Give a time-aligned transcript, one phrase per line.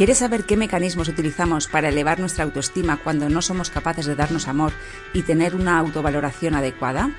[0.00, 4.48] ¿Quieres saber qué mecanismos utilizamos para elevar nuestra autoestima cuando no somos capaces de darnos
[4.48, 4.72] amor
[5.12, 7.10] y tener una autovaloración adecuada?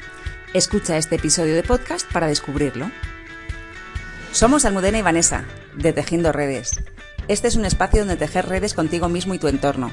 [0.55, 2.89] Escucha este episodio de podcast para descubrirlo.
[4.31, 6.81] Somos Almudena y Vanessa, de Tejiendo Redes.
[7.27, 9.91] Este es un espacio donde tejer redes contigo mismo y tu entorno.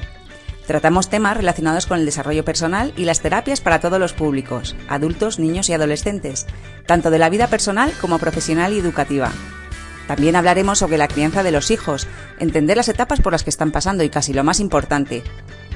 [0.66, 5.38] Tratamos temas relacionados con el desarrollo personal y las terapias para todos los públicos, adultos,
[5.38, 6.46] niños y adolescentes,
[6.86, 9.30] tanto de la vida personal como profesional y educativa.
[10.08, 13.70] También hablaremos sobre la crianza de los hijos, entender las etapas por las que están
[13.70, 15.22] pasando y casi lo más importante,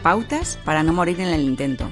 [0.03, 1.89] pautas para no morir en el intento.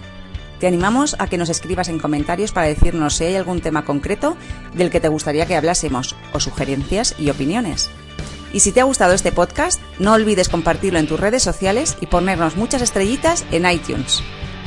[0.58, 4.38] Te animamos a que nos escribas en comentarios para decirnos si hay algún tema concreto
[4.72, 7.90] del que te gustaría que hablásemos o sugerencias y opiniones.
[8.54, 12.06] Y si te ha gustado este podcast, no olvides compartirlo en tus redes sociales y
[12.06, 14.22] ponernos muchas estrellitas en iTunes.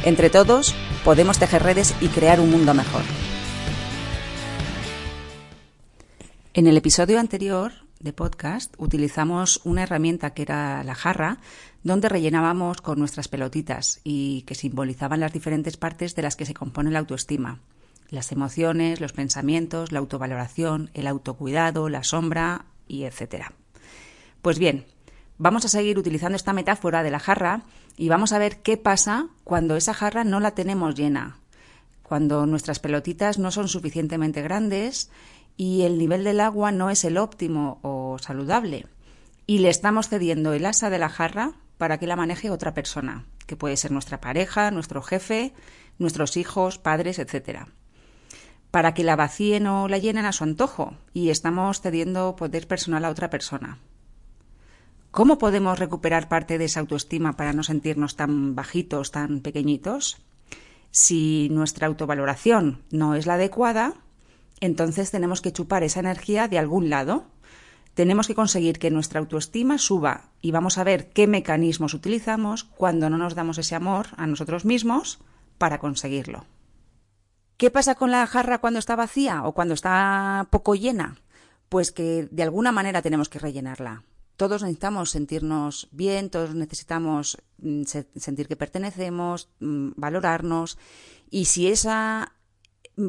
[0.05, 3.01] Entre todos, podemos tejer redes y crear un mundo mejor.
[6.55, 11.39] En el episodio anterior de podcast utilizamos una herramienta que era la jarra,
[11.81, 16.53] donde rellenábamos con nuestras pelotitas y que simbolizaban las diferentes partes de las que se
[16.53, 17.59] compone la autoestima.
[18.11, 23.53] Las emociones, los pensamientos, la autovaloración, el autocuidado, la sombra y etcétera.
[24.43, 24.85] Pues bien,
[25.39, 27.63] vamos a seguir utilizando esta metáfora de la jarra
[27.97, 31.39] y vamos a ver qué pasa cuando esa jarra no la tenemos llena,
[32.03, 35.09] cuando nuestras pelotitas no son suficientemente grandes
[35.57, 38.87] y el nivel del agua no es el óptimo o saludable
[39.45, 43.25] y le estamos cediendo el asa de la jarra para que la maneje otra persona,
[43.45, 45.53] que puede ser nuestra pareja, nuestro jefe,
[45.99, 47.67] nuestros hijos, padres, etcétera
[48.73, 53.05] para que la vacíen o la llenen a su antojo y estamos cediendo poder personal
[53.05, 53.77] a otra persona.
[55.11, 60.23] ¿Cómo podemos recuperar parte de esa autoestima para no sentirnos tan bajitos, tan pequeñitos?
[60.89, 63.93] Si nuestra autovaloración no es la adecuada,
[64.65, 67.25] entonces tenemos que chupar esa energía de algún lado.
[67.93, 73.09] Tenemos que conseguir que nuestra autoestima suba y vamos a ver qué mecanismos utilizamos cuando
[73.09, 75.19] no nos damos ese amor a nosotros mismos
[75.57, 76.45] para conseguirlo.
[77.57, 81.17] ¿Qué pasa con la jarra cuando está vacía o cuando está poco llena?
[81.67, 84.03] Pues que de alguna manera tenemos que rellenarla
[84.35, 87.83] todos necesitamos sentirnos bien, todos necesitamos mm,
[88.15, 90.77] sentir que pertenecemos, mm, valorarnos.
[91.29, 92.33] Y si esa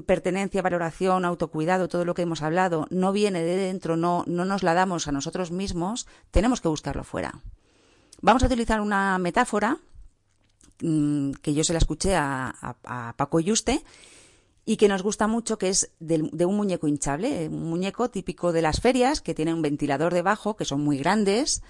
[0.06, 4.62] pertenencia, valoración, autocuidado, todo lo que hemos hablado, no viene de dentro, no, no nos
[4.62, 7.40] la damos a nosotros mismos, tenemos que buscarlo fuera.
[8.22, 9.78] Vamos a utilizar una metáfora
[10.80, 13.40] mm, que yo se la escuché a, a, a Paco
[14.66, 18.62] y que nos gusta mucho, que es de, un muñeco hinchable, un muñeco típico de
[18.62, 21.62] las ferias, que tiene un ventilador debajo, que son muy grandes,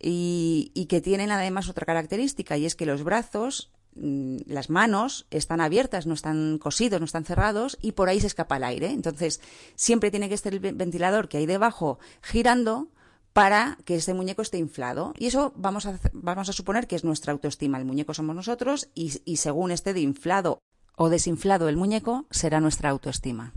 [0.00, 5.26] y, y que tienen además otra característica, y es que los brazos, mm, las manos,
[5.30, 8.90] están abiertas, no están cosidos, no están cerrados, y por ahí se escapa el aire.
[8.90, 9.40] Entonces,
[9.74, 12.88] siempre tiene que estar el ventilador que hay debajo girando,
[13.32, 15.14] para que ese muñeco esté inflado.
[15.18, 17.78] Y eso vamos a, vamos a suponer que es nuestra autoestima.
[17.78, 20.58] El muñeco somos nosotros y, y según esté de inflado
[20.96, 23.52] o desinflado el muñeco será nuestra autoestima.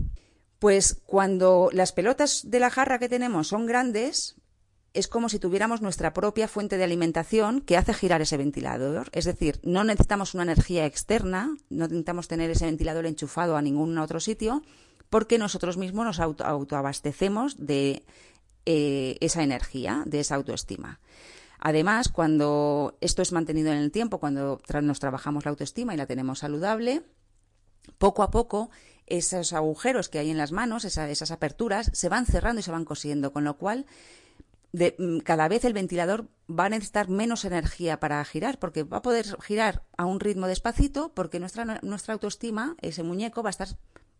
[0.58, 4.36] Pues cuando las pelotas de la jarra que tenemos son grandes,
[4.96, 9.10] es como si tuviéramos nuestra propia fuente de alimentación que hace girar ese ventilador.
[9.12, 13.98] Es decir, no necesitamos una energía externa, no necesitamos tener ese ventilador enchufado a ningún
[13.98, 14.62] otro sitio,
[15.10, 18.04] porque nosotros mismos nos autoabastecemos de
[18.64, 20.98] eh, esa energía, de esa autoestima.
[21.58, 26.06] Además, cuando esto es mantenido en el tiempo, cuando nos trabajamos la autoestima y la
[26.06, 27.02] tenemos saludable,
[27.98, 28.70] poco a poco
[29.06, 32.84] esos agujeros que hay en las manos, esas aperturas, se van cerrando y se van
[32.84, 33.86] cosiendo, con lo cual
[34.98, 39.02] mm, cada vez el ventilador va a necesitar menos energía para girar, porque va a
[39.02, 43.68] poder girar a un ritmo despacito, porque nuestra, nuestra autoestima, ese muñeco, va a estar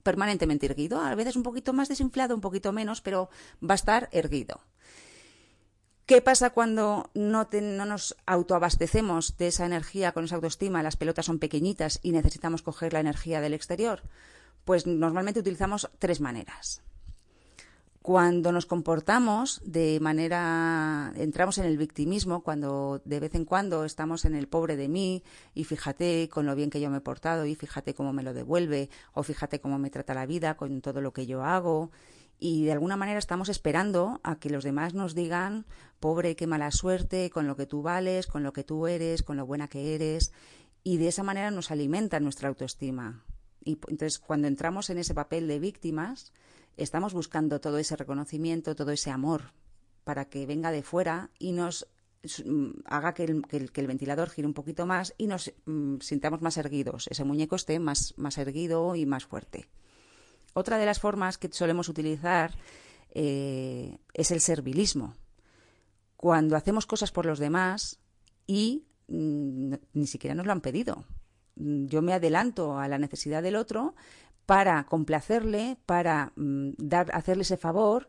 [0.03, 3.28] permanentemente erguido, a veces un poquito más desinflado, un poquito menos, pero
[3.62, 4.61] va a estar erguido.
[6.06, 10.84] ¿Qué pasa cuando no, no, nos autoabastecemos de esa energía con esa autoestima?
[10.84, 14.03] Las pelotas son pequeñitas y necesitamos coger la energía del exterior.
[14.65, 16.83] Pues normalmente utilizamos tres maneras.
[18.06, 24.25] Cuando nos comportamos de manera, entramos en el victimismo, cuando de vez en cuando estamos
[24.25, 27.47] en el pobre de mí y fíjate con lo bien que yo me he portado
[27.47, 31.01] y fíjate cómo me lo devuelve o fíjate cómo me trata la vida con todo
[31.01, 31.91] lo que yo hago
[32.39, 35.66] y de alguna manera estamos esperando a que los demás nos digan,
[35.98, 39.36] pobre, qué mala suerte, con lo que tú vales, con lo que tú eres, con
[39.36, 40.31] lo buena que eres,
[40.84, 43.25] y de esa manera nos alimenta nuestra autoestima.
[43.65, 46.33] Y entonces cuando entramos en ese papel de víctimas,
[46.77, 49.53] estamos buscando todo ese reconocimiento, todo ese amor,
[50.05, 51.89] para que venga de fuera y nos
[52.45, 56.43] mm, haga que el, que el, ventilador gire un poquito más y nos mm, sintamos
[56.43, 59.69] más erguidos, ese muñeco esté más, más erguido y más fuerte.
[60.55, 62.55] Otra de las formas que solemos utilizar
[63.11, 65.15] eh, es el servilismo.
[66.17, 67.99] cuando hacemos cosas por los demás
[68.47, 71.05] y mm, ni siquiera nos lo han pedido.
[71.57, 73.95] Mm, yo me adelanto a la necesidad del otro
[74.47, 78.09] para complacerle, para mm, dar, hacerle ese favor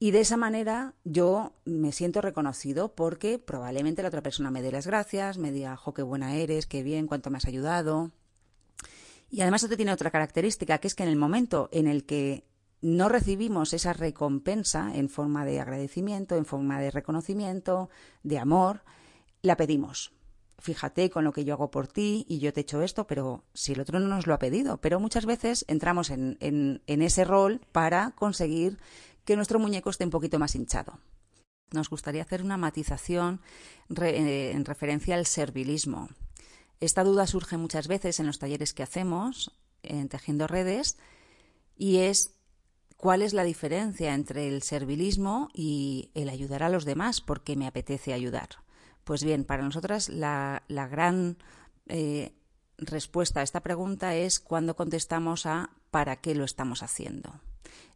[0.00, 4.70] y de esa manera yo me siento reconocido porque probablemente la otra persona me dé
[4.70, 8.12] las gracias, me diga, jo, qué buena eres, qué bien, cuánto me has ayudado.
[9.30, 12.44] Y además esto tiene otra característica, que es que en el momento en el que
[12.80, 17.90] no recibimos esa recompensa en forma de agradecimiento, en forma de reconocimiento,
[18.22, 18.82] de amor,
[19.42, 20.12] la pedimos.
[20.58, 23.44] Fíjate con lo que yo hago por ti y yo te he hecho esto, pero
[23.54, 24.78] si el otro no nos lo ha pedido.
[24.78, 28.78] Pero muchas veces entramos en, en ese rol para conseguir
[29.24, 30.98] que nuestro muñeco esté un poquito más hinchado.
[31.70, 33.40] Nos gustaría hacer una matización
[34.00, 36.08] eh, en referencia al servilismo.
[36.80, 39.52] Esta duda surge muchas veces en los talleres que hacemos
[39.82, 40.96] en Tejiendo Redes
[41.76, 42.34] y es
[42.96, 47.66] cuál es la diferencia entre el servilismo y el ayudar a los demás porque me
[47.66, 48.48] apetece ayudar.
[49.08, 51.38] Pues bien, para nosotras la, gran
[51.86, 52.34] eh,
[52.76, 57.40] respuesta a esta pregunta es cuando contestamos a ¿para qué lo estamos haciendo?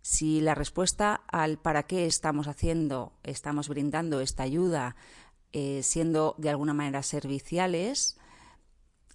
[0.00, 4.96] Si la respuesta al ¿para qué estamos haciendo, estamos brindando esta ayuda,
[5.52, 8.16] eh, siendo de alguna manera serviciales,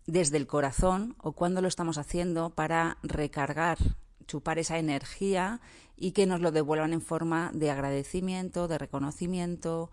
[0.05, 3.79] desde el corazón o cuando lo estamos haciendo para recargar
[4.27, 5.61] chupar esa energía
[5.95, 9.89] y que nos lo devuelvan en forma de agradecimiento, de reconocimiento.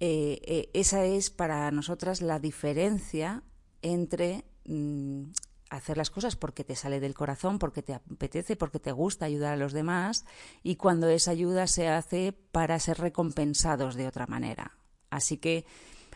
[0.00, 3.42] Eh, eh, esa es para nosotras la diferencia
[3.82, 5.24] entre mm,
[5.70, 9.54] hacer las cosas porque te sale del corazón, porque te apetece, porque te gusta ayudar
[9.54, 10.24] a los demás
[10.62, 14.78] y cuando esa ayuda se hace para ser recompensados de otra manera.
[15.10, 15.64] Así que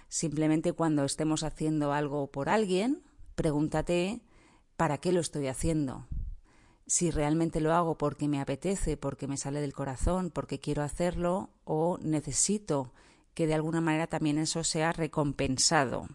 [0.09, 3.03] simplemente cuando estemos haciendo algo por alguien,
[3.35, 4.23] pregúntate,
[4.77, 6.07] ¿para qué lo estoy haciendo?
[6.87, 11.49] si realmente lo hago porque me apetece, porque me sale del corazón, porque quiero hacerlo
[11.65, 12.93] o necesito
[13.35, 16.09] que de alguna manera también eso sea recompensado.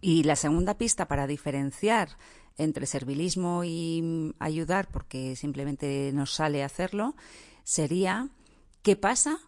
[0.00, 2.18] Y la segunda pista para diferenciar
[2.56, 7.16] entre servilismo y ayudar porque simplemente nos sale hacerlo
[7.64, 8.28] sería
[8.82, 9.38] ¿qué pasa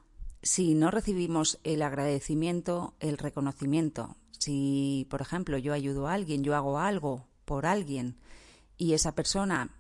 [0.43, 4.17] si no recibimos el agradecimiento, el reconocimiento?
[4.39, 8.17] Si, por ejemplo, yo ayudo a alguien, yo hago algo por alguien,
[8.77, 9.71] y esa persona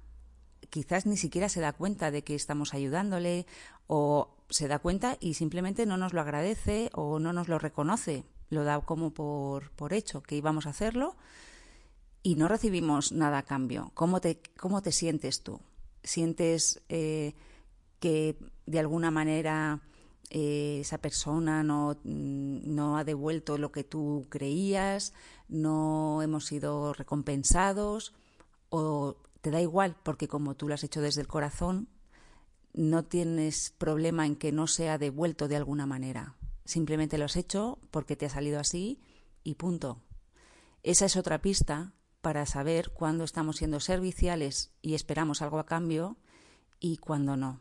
[0.71, 3.47] quizás ni siquiera se da cuenta de que estamos ayudándole
[3.87, 8.25] o se da cuenta y simplemente no nos lo agradece o no nos lo reconoce,
[8.51, 11.17] lo da como por, por hecho que íbamos a hacerlo
[12.23, 13.91] y no recibimos nada a cambio.
[13.95, 15.61] ¿Cómo te, cómo te sientes tú?
[16.03, 17.35] ¿Sientes eh,
[18.01, 19.81] que de alguna manera
[20.31, 25.13] eh, esa persona no, no ha devuelto lo que tú creías?
[25.49, 28.13] ¿No hemos sido recompensados?
[28.69, 31.89] o te da igual porque como tú lo has hecho desde el corazón,
[32.77, 36.37] no tienes problema en que no sea devuelto de alguna manera.
[36.65, 39.01] Simplemente lo has hecho porque te ha salido así
[39.43, 40.01] y punto.
[40.85, 46.17] Esa es otra pista para saber cuándo estamos siendo serviciales y esperamos algo a cambio
[46.79, 47.61] y cuándo no.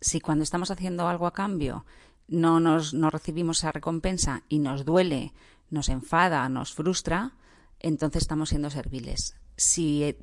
[0.00, 1.86] Si cuando estamos haciendo algo a cambio
[2.26, 5.32] no nos no recibimos esa recompensa y nos duele,
[5.70, 7.36] nos enfada, nos frustra,
[7.78, 10.18] entonces estamos siendo serviles si eh,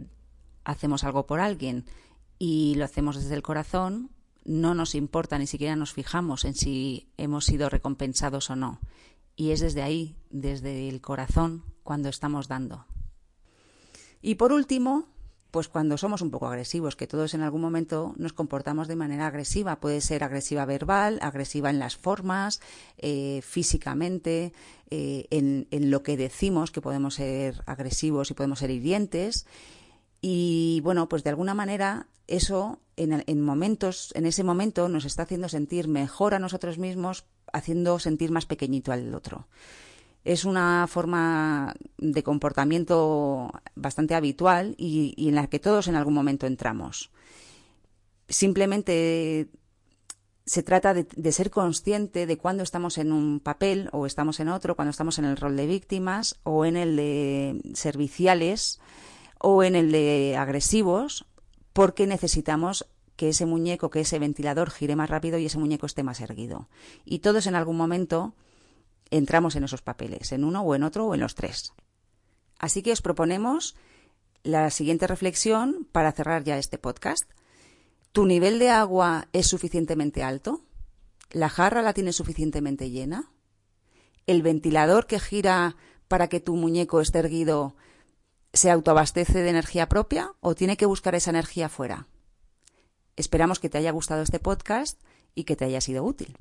[0.64, 1.86] hacemos algo por alguien
[2.40, 4.10] y lo hacemos desde el corazón,
[4.46, 8.80] no nos importa, ni siquiera nos fijamos en si hemos sido recompensados o no.
[9.36, 12.86] Y es desde ahí, desde el corazón, cuando estamos dando.
[14.22, 15.08] Y por último,
[15.56, 19.28] pues cuando somos un poco agresivos, que todos en algún momento nos comportamos de manera
[19.28, 19.80] agresiva.
[19.80, 22.60] Puede ser agresiva verbal, agresiva en las formas,
[22.98, 24.52] eh, físicamente,
[24.90, 29.48] eh, en, lo que decimos, que podemos ser agresivos y podemos ser hirientes.
[30.20, 35.24] Y bueno, pues de alguna manera eso en, en momentos, en ese momento nos está
[35.24, 39.48] haciendo sentir mejor a nosotros mismos, haciendo sentir más pequeñito al otro
[40.26, 46.48] es una forma de comportamiento bastante habitual y, en la que todos en algún momento
[46.48, 47.12] entramos.
[48.28, 49.50] Simplemente
[50.48, 54.50] se trata de, de, ser consciente de cuando estamos en un papel o estamos en
[54.50, 58.80] otro, cuando estamos en el rol de víctimas o en el de serviciales
[59.40, 61.28] o en el de agresivos,
[61.76, 66.04] porque necesitamos que ese muñeco, que ese ventilador gire más rápido y ese muñeco esté
[66.04, 66.70] más erguido.
[67.04, 68.34] Y todos en algún momento
[69.12, 71.74] entramos en esos papeles, en uno o en otro o en los tres.
[72.60, 73.76] Así que os proponemos
[74.42, 77.30] la siguiente reflexión para cerrar ya este podcast.
[78.14, 80.62] ¿Tu nivel de agua es suficientemente alto?
[81.30, 83.34] ¿La jarra la tienes suficientemente llena?
[84.28, 85.76] ¿El ventilador que gira
[86.08, 87.76] para que tu muñeco esté erguido
[88.56, 92.08] se autoabastece de energía propia o tiene que buscar esa energía fuera?
[93.16, 95.00] Esperamos que te haya gustado este podcast
[95.36, 96.38] y que te haya sido útil.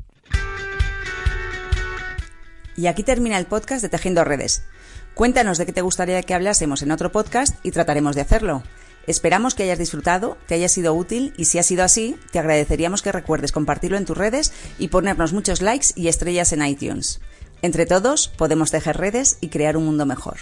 [2.76, 4.64] Y aquí termina el podcast de Tejiendo Redes.
[5.14, 8.62] Cuéntanos de qué te gustaría que hablásemos en otro podcast y trataremos de hacerlo.
[9.06, 13.02] Esperamos que hayas disfrutado, te haya sido útil y si ha sido así, te agradeceríamos
[13.02, 17.20] que recuerdes compartirlo en tus redes y ponernos muchos likes y estrellas en iTunes.
[17.62, 20.38] Entre todos podemos tejer redes y crear un mundo mejor.